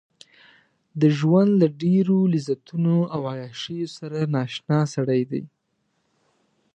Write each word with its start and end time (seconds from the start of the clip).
د 1.01 1.03
ژوند 1.17 1.51
له 1.61 1.67
ډېرو 1.83 2.17
لذتونو 2.33 2.97
او 3.13 3.21
عياشيو 3.33 3.87
سره 3.97 4.17
نااشنا 4.33 4.79
سړی 4.95 5.21
دی. 5.31 5.43